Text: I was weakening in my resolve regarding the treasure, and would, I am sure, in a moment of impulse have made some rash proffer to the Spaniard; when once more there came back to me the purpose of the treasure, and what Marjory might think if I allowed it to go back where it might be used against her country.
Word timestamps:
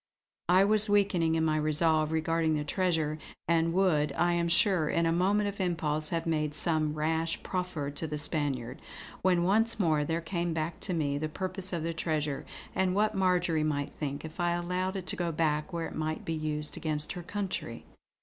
I 0.49 0.63
was 0.63 0.89
weakening 0.89 1.35
in 1.35 1.45
my 1.45 1.57
resolve 1.57 2.11
regarding 2.11 2.55
the 2.55 2.63
treasure, 2.63 3.19
and 3.47 3.71
would, 3.73 4.11
I 4.13 4.33
am 4.33 4.47
sure, 4.49 4.89
in 4.89 5.05
a 5.05 5.11
moment 5.11 5.47
of 5.49 5.61
impulse 5.61 6.09
have 6.09 6.25
made 6.25 6.55
some 6.55 6.95
rash 6.95 7.43
proffer 7.43 7.91
to 7.91 8.07
the 8.07 8.17
Spaniard; 8.17 8.81
when 9.21 9.43
once 9.43 9.79
more 9.79 10.03
there 10.03 10.19
came 10.19 10.55
back 10.55 10.79
to 10.79 10.93
me 10.95 11.19
the 11.19 11.29
purpose 11.29 11.71
of 11.71 11.83
the 11.83 11.93
treasure, 11.93 12.47
and 12.73 12.95
what 12.95 13.13
Marjory 13.13 13.63
might 13.63 13.91
think 13.91 14.25
if 14.25 14.39
I 14.39 14.53
allowed 14.53 14.95
it 14.95 15.05
to 15.05 15.15
go 15.15 15.31
back 15.31 15.71
where 15.71 15.85
it 15.85 15.93
might 15.95 16.25
be 16.25 16.33
used 16.33 16.77
against 16.77 17.11
her 17.11 17.21
country. 17.21 17.85